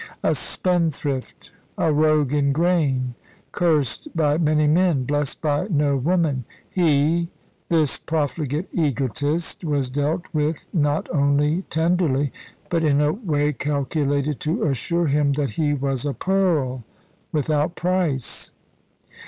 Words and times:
A 0.23 0.33
spendthrift, 0.33 1.51
a 1.77 1.93
rogue 1.93 2.33
in 2.33 2.53
grain, 2.53 3.13
cursed 3.51 4.07
by 4.15 4.39
many 4.39 4.65
men, 4.65 5.03
blessed 5.03 5.41
by 5.41 5.67
no 5.67 5.95
woman, 5.95 6.43
he 6.67 7.29
this 7.69 7.99
profligate 7.99 8.67
egotist 8.71 9.63
was 9.63 9.91
dealt 9.91 10.23
with 10.33 10.65
not 10.73 11.07
only 11.13 11.61
tenderly, 11.69 12.33
but 12.71 12.83
in 12.83 12.99
a 12.99 13.13
way 13.13 13.53
calculated 13.53 14.39
to 14.39 14.63
assure 14.63 15.05
him 15.05 15.33
that 15.33 15.51
he 15.51 15.71
was 15.75 16.03
a 16.03 16.15
pearl 16.15 16.83
without 17.31 17.75
price. 17.75 18.51